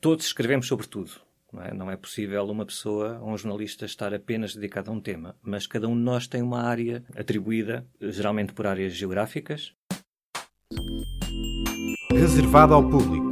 [0.00, 1.10] todos escrevemos sobre tudo.
[1.52, 1.74] Não é?
[1.74, 5.88] não é possível uma pessoa, um jornalista, estar apenas dedicado a um tema, mas cada
[5.88, 9.74] um de nós tem uma área atribuída, geralmente por áreas geográficas.
[12.12, 13.28] Reservado ao público.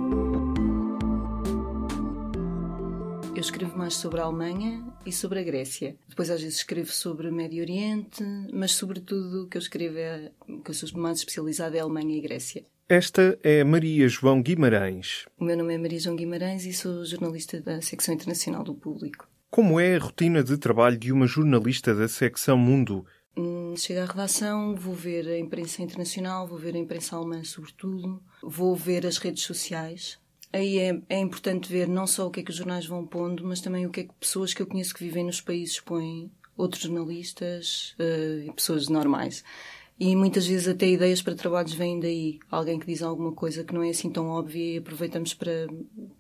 [3.36, 5.96] Eu escrevo mais sobre a Alemanha e sobre a Grécia.
[6.08, 10.32] Depois, às vezes, escrevo sobre o Médio Oriente, mas, sobretudo, o que eu escrevo é,
[10.48, 12.64] o que eu sou mais especializada é a Alemanha e Grécia.
[12.90, 15.26] Esta é Maria João Guimarães.
[15.38, 19.28] O meu nome é Maria João Guimarães e sou jornalista da secção internacional do Público.
[19.50, 23.04] Como é a rotina de trabalho de uma jornalista da secção Mundo?
[23.36, 28.22] Hum, chego à redação, vou ver a imprensa internacional, vou ver a imprensa alemã, sobretudo,
[28.42, 30.18] vou ver as redes sociais.
[30.50, 33.44] Aí é, é importante ver não só o que é que os jornais vão pondo,
[33.44, 36.32] mas também o que é que pessoas que eu conheço que vivem nos países põem,
[36.56, 39.44] outros jornalistas uh, e pessoas normais.
[40.00, 42.38] E muitas vezes até ideias para trabalhos vêm daí.
[42.48, 45.66] Alguém que diz alguma coisa que não é assim tão óbvia e aproveitamos para,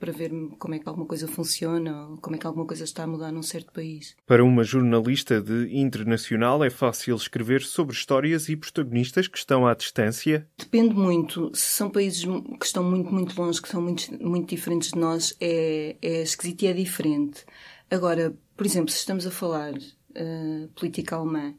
[0.00, 3.04] para ver como é que alguma coisa funciona ou como é que alguma coisa está
[3.04, 4.16] a mudar num certo país.
[4.26, 9.74] Para uma jornalista de internacional é fácil escrever sobre histórias e protagonistas que estão à
[9.74, 10.48] distância?
[10.58, 11.50] Depende muito.
[11.54, 15.36] Se são países que estão muito, muito longe, que são muito, muito diferentes de nós,
[15.40, 17.44] é, é esquisito e é diferente.
[17.88, 21.54] Agora, por exemplo, se estamos a falar uh, política alemã,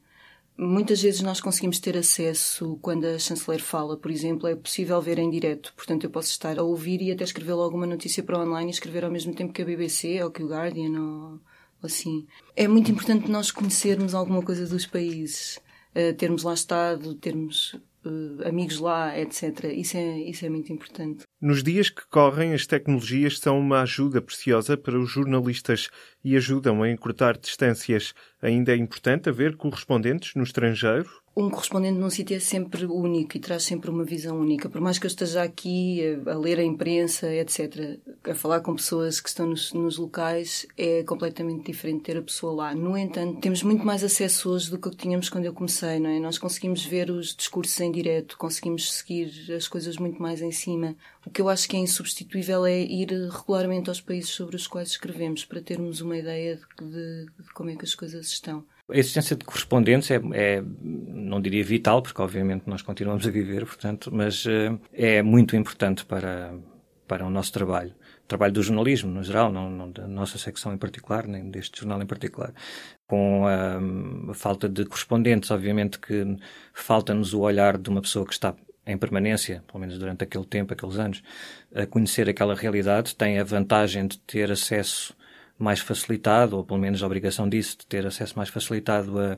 [0.61, 5.17] Muitas vezes nós conseguimos ter acesso, quando a chanceler fala, por exemplo, é possível ver
[5.17, 5.73] em direto.
[5.73, 8.73] Portanto, eu posso estar a ouvir e até escrever logo uma notícia para online e
[8.73, 11.39] escrever ao mesmo tempo que a BBC ou que o Guardian ou,
[11.81, 12.27] assim.
[12.57, 15.61] É muito importante nós conhecermos alguma coisa dos países,
[15.95, 19.63] uh, termos lá estado, termos uh, amigos lá, etc.
[19.73, 21.23] Isso é, isso é muito importante.
[21.41, 25.89] Nos dias que correm, as tecnologias são uma ajuda preciosa para os jornalistas
[26.21, 28.13] e ajudam a encurtar distâncias.
[28.41, 31.09] Ainda é importante haver correspondentes no estrangeiro?
[31.39, 34.69] um correspondente num sítio é sempre único e traz sempre uma visão única.
[34.69, 39.21] Por mais que eu esteja aqui a, ler a imprensa, etc., a falar com pessoas
[39.21, 42.75] que estão nos, nos, locais, é completamente diferente ter a pessoa lá.
[42.75, 46.19] No entanto, temos muito mais acesso hoje do que tínhamos quando eu comecei, não é?
[46.19, 50.95] Nós conseguimos ver os discursos em direto, conseguimos seguir as coisas muito mais em cima.
[51.29, 54.89] O que eu acho que é insubstituível é ir regularmente aos países sobre os quais
[54.89, 58.65] escrevemos para termos uma ideia de, de, de como é que as coisas estão.
[58.89, 63.63] A existência de correspondentes é, é, não diria vital, porque obviamente nós continuamos a viver,
[63.63, 66.51] portanto, mas uh, é muito importante para,
[67.07, 67.91] para o nosso trabalho.
[68.23, 71.81] O trabalho do jornalismo, no geral, não, não da nossa secção em particular, nem deste
[71.81, 72.55] jornal em particular.
[73.05, 76.25] Com a, a falta de correspondentes, obviamente que
[76.73, 78.55] falta-nos o olhar de uma pessoa que está
[78.89, 81.23] em permanência, pelo menos durante aquele tempo, aqueles anos,
[81.73, 85.15] a conhecer aquela realidade, tem a vantagem de ter acesso
[85.57, 89.33] mais facilitado, ou pelo menos a obrigação disso, de ter acesso mais facilitado a,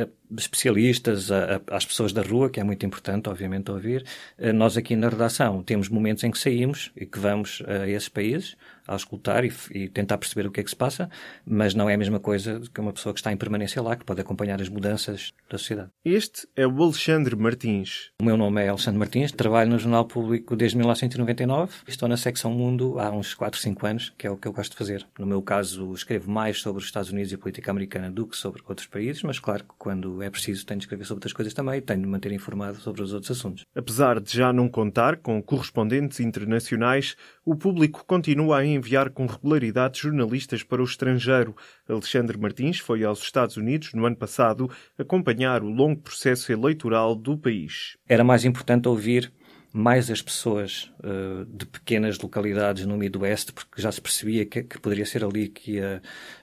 [0.00, 4.04] a especialistas, a, a, às pessoas da rua, que é muito importante, obviamente, ouvir.
[4.38, 8.08] Eh, nós aqui na redação temos momentos em que saímos e que vamos a esses
[8.08, 8.56] países,
[8.86, 11.08] a escutar e, e, tentar perceber o que é que se passa,
[11.46, 14.04] mas não é a mesma coisa que uma pessoa que está em permanência lá, que
[14.04, 15.90] pode acompanhar as mudanças da sociedade.
[16.04, 18.10] Este é o Alexandre Martins.
[18.20, 22.52] O meu nome é Alexandre Martins, trabalho no Jornal Público desde 1999, estou na secção
[22.52, 25.06] Mundo há uns 4, 5 anos, que é o que eu gosto de fazer.
[25.18, 28.36] No meu caso, escrevo mais sobre os Estados Unidos e a política americana do que
[28.36, 31.54] sobre outros países, mas claro que quando é preciso tenho de escrever sobre outras coisas
[31.54, 33.64] também e tenho de manter informado sobre os outros assuntos.
[33.74, 40.00] Apesar de já não contar com correspondentes internacionais, o público continua a enviar com regularidade
[40.00, 41.54] jornalistas para o estrangeiro.
[41.88, 47.36] Alexandre Martins foi aos Estados Unidos no ano passado acompanhar o longo processo eleitoral do
[47.36, 47.96] país.
[48.08, 49.32] Era mais importante ouvir
[49.72, 54.78] mais as pessoas uh, de pequenas localidades no Midwest, porque já se percebia que, que
[54.78, 56.02] poderia ser ali que ia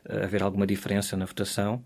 [0.10, 1.84] uh, haver alguma diferença na votação,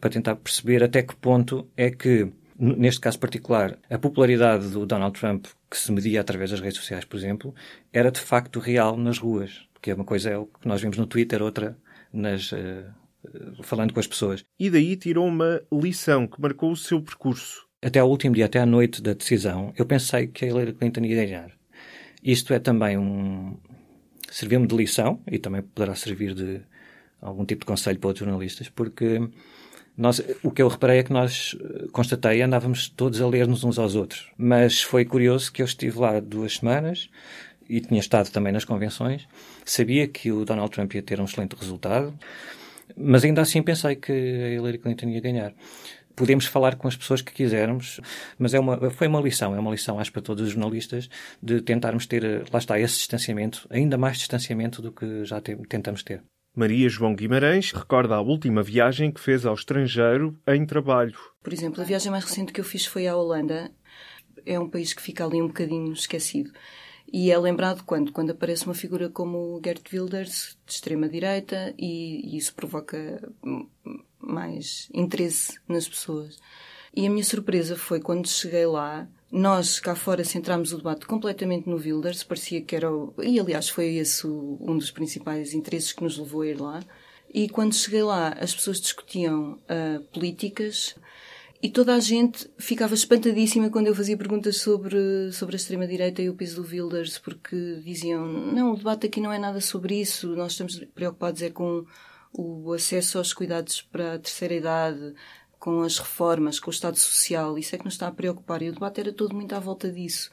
[0.00, 5.18] para tentar perceber até que ponto é que, neste caso particular, a popularidade do Donald
[5.18, 7.54] Trump, que se media através das redes sociais, por exemplo,
[7.92, 9.66] era de facto real nas ruas.
[9.72, 11.76] Porque uma coisa é o que nós vimos no Twitter, outra
[12.12, 12.52] nas.
[12.52, 12.84] Uh,
[13.62, 14.44] falando com as pessoas.
[14.58, 18.58] E daí tirou uma lição que marcou o seu percurso até ao último dia, até
[18.58, 21.50] à noite da decisão, eu pensei que a Hillary Clinton ia ganhar.
[22.22, 23.56] Isto é também um.
[24.30, 26.60] serviu-me de lição e também poderá servir de
[27.20, 29.28] algum tipo de conselho para outros jornalistas, porque
[29.96, 31.56] nós, o que eu reparei é que nós,
[31.92, 34.30] constatei, andávamos todos a ler-nos uns aos outros.
[34.36, 37.08] Mas foi curioso que eu estive lá duas semanas
[37.68, 39.26] e tinha estado também nas convenções,
[39.64, 42.12] sabia que o Donald Trump ia ter um excelente resultado,
[42.96, 45.54] mas ainda assim pensei que a Hillary Clinton ia ganhar
[46.14, 48.00] podemos falar com as pessoas que quisermos,
[48.38, 51.08] mas é uma, foi uma lição, é uma lição, acho, para todos os jornalistas,
[51.42, 56.02] de tentarmos ter, lá está, esse distanciamento, ainda mais distanciamento do que já te, tentamos
[56.02, 56.22] ter.
[56.54, 61.18] Maria João Guimarães recorda a última viagem que fez ao estrangeiro em trabalho.
[61.42, 63.72] Por exemplo, a viagem mais recente que eu fiz foi à Holanda.
[64.46, 66.52] É um país que fica ali um bocadinho esquecido.
[67.12, 68.12] E é lembrado quando?
[68.12, 73.20] Quando aparece uma figura como Gert Wilders, de extrema-direita, e, e isso provoca
[74.26, 76.38] mais interesse nas pessoas.
[76.96, 81.68] E a minha surpresa foi quando cheguei lá, nós cá fora centrámos o debate completamente
[81.68, 82.92] no Wilders, parecia que era.
[82.92, 86.60] O, e aliás foi esse o, um dos principais interesses que nos levou a ir
[86.60, 86.80] lá.
[87.32, 90.94] E quando cheguei lá, as pessoas discutiam uh, políticas,
[91.64, 96.28] e toda a gente ficava espantadíssima quando eu fazia perguntas sobre, sobre a extrema-direita e
[96.28, 100.36] o peso do Wilders, porque diziam: não, o debate aqui não é nada sobre isso,
[100.36, 101.86] nós estamos preocupados é com
[102.36, 105.14] o acesso aos cuidados para a terceira idade,
[105.58, 108.60] com as reformas, com o Estado Social, isso é que nos está a preocupar.
[108.60, 110.30] E o debate era todo muito à volta disso.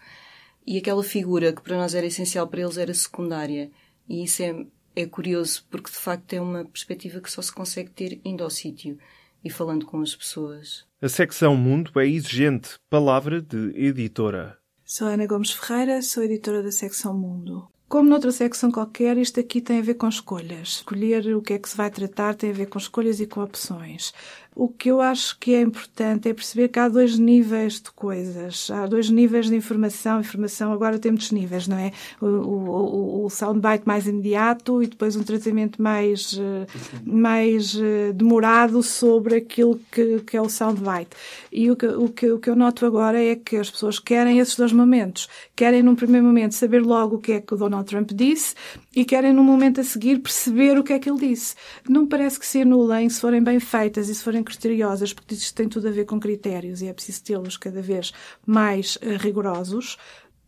[0.66, 3.72] E aquela figura que para nós era essencial, para eles era secundária.
[4.10, 4.66] E isso é,
[4.96, 8.50] é curioso, porque de facto é uma perspectiva que só se consegue ter indo ao
[8.50, 8.98] sítio
[9.44, 10.86] e falando com as pessoas.
[11.02, 12.78] A secção Mundo é exigente.
[12.90, 14.58] Palavra de editora.
[14.84, 17.70] Sou Ana Gomes Ferreira, sou editora da secção Mundo.
[17.92, 20.78] Como noutra secção qualquer, isto aqui tem a ver com escolhas.
[20.78, 23.44] Escolher o que é que se vai tratar tem a ver com escolhas e com
[23.44, 24.14] opções.
[24.54, 28.70] O que eu acho que é importante é perceber que há dois níveis de coisas.
[28.70, 30.20] Há dois níveis de informação.
[30.20, 31.94] Informação agora tem muitos níveis, não é?
[32.20, 36.68] O, o, o soundbite mais imediato e depois um tratamento mais, eh,
[37.06, 41.16] mais eh, demorado sobre aquilo que, que é o soundbite.
[41.50, 44.40] E o que, o, que, o que eu noto agora é que as pessoas querem
[44.40, 45.30] esses dois momentos.
[45.56, 48.54] Querem, num primeiro momento, saber logo o que é que o Donald Trump disse
[48.94, 51.56] e querem, num momento a seguir, perceber o que é que ele disse.
[51.88, 55.56] Não parece que se anulem se forem bem feitas e se forem criteriosas, porque isto
[55.56, 58.12] tem tudo a ver com critérios e é preciso tê-los cada vez
[58.46, 59.98] mais uh, rigorosos,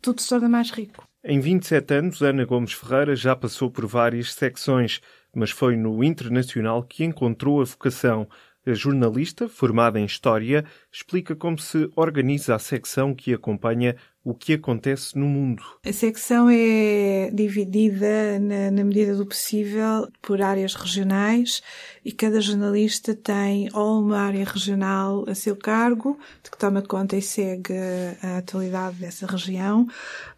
[0.00, 1.06] tudo se torna mais rico.
[1.24, 5.00] Em 27 anos, Ana Gomes Ferreira já passou por várias secções,
[5.34, 8.28] mas foi no Internacional que encontrou a vocação.
[8.66, 13.94] A jornalista, formada em História, explica como se organiza a secção que acompanha
[14.24, 15.62] o que acontece no mundo.
[15.84, 21.62] A secção é dividida, na, na, medida do possível, por áreas regionais
[22.02, 27.16] e cada jornalista tem ou uma área regional a seu cargo, de que toma conta
[27.16, 27.74] e segue
[28.22, 29.86] a atualidade dessa região,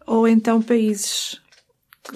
[0.05, 1.41] ou então países.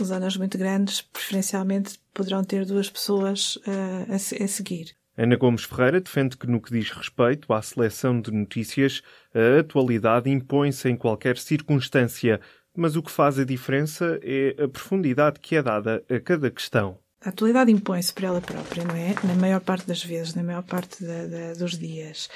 [0.01, 4.95] Zonas muito grandes, preferencialmente, poderão ter duas pessoas uh, a, a seguir.
[5.17, 9.01] Ana Gomes Ferreira defende que, no que diz respeito à seleção de notícias,
[9.33, 12.39] a atualidade impõe-se em qualquer circunstância,
[12.75, 16.97] mas o que faz a diferença é a profundidade que é dada a cada questão.
[17.23, 19.13] A atualidade impõe-se por ela própria, não é?
[19.23, 22.29] Na maior parte das vezes, na maior parte da, da, dos dias.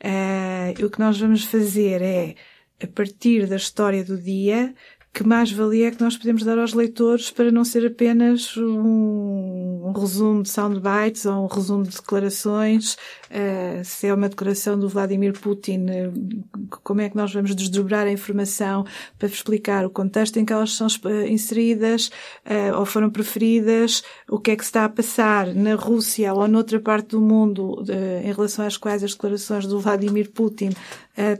[0.00, 2.34] Uh, o que nós vamos fazer é,
[2.80, 4.74] a partir da história do dia,
[5.12, 9.67] que mais valia é que nós podemos dar aos leitores para não ser apenas um,
[9.88, 12.96] um resumo de soundbites ou um resumo de declarações.
[13.30, 16.44] Uh, se é uma declaração do Vladimir Putin, uh,
[16.82, 18.86] como é que nós vamos desdobrar a informação
[19.18, 22.10] para explicar o contexto em que elas são eh, inseridas
[22.46, 26.80] uh, ou foram preferidas, o que é que está a passar na Rússia ou noutra
[26.80, 27.84] parte do mundo
[28.22, 30.70] em relação às quais as declarações do Vladimir Putin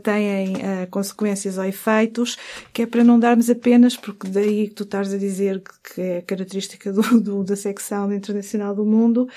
[0.02, 0.54] têm
[0.90, 2.36] consequências ou efeitos,
[2.72, 5.62] que é para não darmos apenas porque daí que tu estás a dizer
[5.94, 9.28] que é característica do, do, da secção internacional do mundo,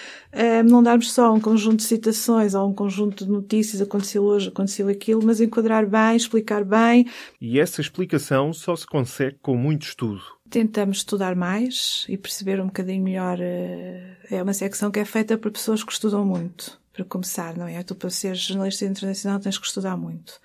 [0.68, 4.88] não darmos só um conjunto de citações ou um conjunto de notícias, aconteceu hoje, aconteceu
[4.88, 7.08] aquilo, mas enquadrar bem, explicar bem.
[7.40, 10.22] E essa explicação só se consegue com muito estudo.
[10.50, 13.38] Tentamos estudar mais e perceber um bocadinho melhor.
[13.40, 17.68] Eh, é uma secção que é feita por pessoas que estudam muito, para começar, não
[17.68, 17.82] é?
[17.84, 20.40] Tu, para ser jornalista internacional, tens que estudar muito.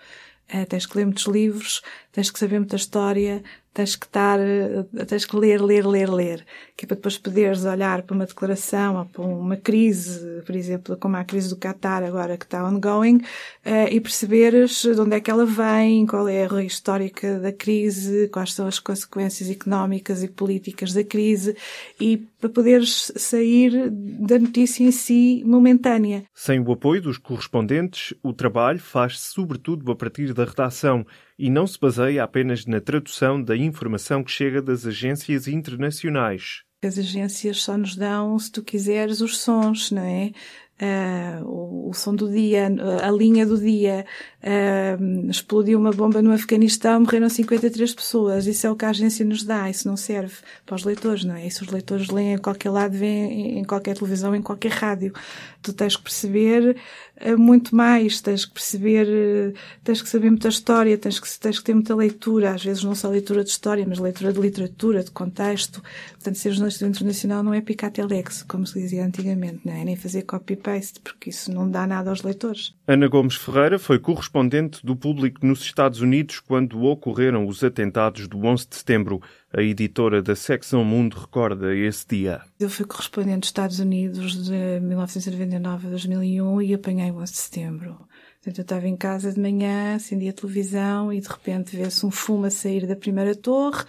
[0.49, 3.43] É, tens que ler muitos livros, tens que saber muita história,
[3.77, 7.67] tens que estar, eh, tens que ler, ler, ler, ler, que é para depois poderes
[7.67, 12.03] olhar para uma declaração ou para uma crise, por exemplo, como a crise do Qatar
[12.03, 16.47] agora que está ongoing, uh, e perceberes de onde é que ela vem, qual é
[16.47, 21.55] a raiz histórica da crise, quais são as consequências económicas e políticas da crise,
[22.01, 26.25] e para poderes sair da notícia em si momentânea.
[26.35, 31.05] Sem o apoio dos correspondentes, o trabalho faz-se sobretudo a partir da redação
[31.39, 36.63] e não se baseia apenas na tradução da informação que chega das agências internacionais.
[36.83, 40.33] As agências só nos dão, se tu quiseres, os sons, não é?
[40.79, 42.69] Uh, o, o, som do dia,
[43.03, 44.05] a linha do dia,
[44.43, 48.47] uh, explodiu uma bomba no Afeganistão, morreram 53 pessoas.
[48.47, 50.35] Isso é o que a agência nos dá, isso não serve
[50.67, 51.47] para os leitores, não é?
[51.47, 55.15] Isso os leitores leem em qualquer lado, veem em qualquer televisão, em qualquer rádio.
[55.63, 56.77] Tu tens que perceber
[57.25, 61.65] uh, muito mais, tens que perceber, tens que saber muita história, tens que, tens que
[61.65, 65.11] ter muita leitura, às vezes não só leitura de história, mas leitura de literatura, de
[65.11, 65.83] contexto.
[66.13, 69.83] Portanto, ser jornalista internacional não é picar telex, como se dizia antigamente, não é?
[69.83, 72.75] Nem fazer copy copy-paste, porque isso não dá nada aos leitores.
[72.87, 78.45] Ana Gomes Ferreira foi correspondente do público nos Estados Unidos quando ocorreram os atentados do
[78.45, 79.23] 11 de setembro.
[79.57, 82.41] A editora da Secção Mundo recorda esse dia.
[82.59, 87.39] Eu fui correspondente dos Estados Unidos de 1999 a 2001 e apanhei o 11 de
[87.39, 87.97] setembro.
[88.37, 92.11] Portanto, eu estava em casa de manhã, acendi a televisão e de repente vê-se um
[92.11, 93.85] fumo a sair da primeira torre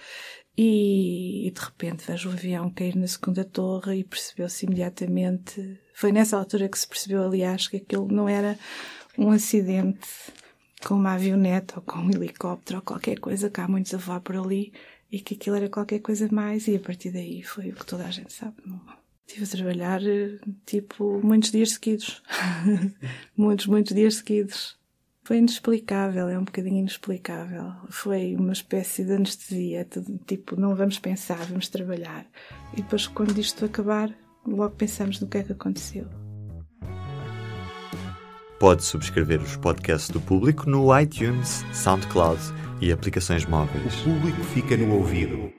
[0.58, 5.80] e, e, de repente vejo o avião cair na segunda torre e percebeu-se imediatamente.
[5.94, 8.58] Foi nessa altura que se percebeu, aliás, que aquilo não era
[9.18, 10.08] um acidente
[10.84, 14.22] com uma avioneta ou com um helicóptero ou qualquer coisa, que há muitos a voar
[14.22, 14.74] por ali,
[15.12, 18.06] e que aquilo era qualquer coisa mais, e a partir daí foi o que toda
[18.06, 18.56] a gente sabe.
[19.28, 20.02] Estive a trabalhar,
[20.66, 22.24] tipo, muitos dias seguidos.
[23.36, 24.77] muitos, muitos dias seguidos.
[25.28, 27.74] Foi inexplicável, é um bocadinho inexplicável.
[27.90, 29.86] Foi uma espécie de anestesia,
[30.26, 32.26] tipo, não vamos pensar, vamos trabalhar.
[32.72, 34.10] E depois, quando isto acabar,
[34.46, 36.08] logo pensamos no que é que aconteceu.
[38.58, 42.40] Pode subscrever os podcasts do público no iTunes, SoundCloud
[42.80, 44.00] e aplicações móveis.
[44.00, 45.52] O público fica no ouvido.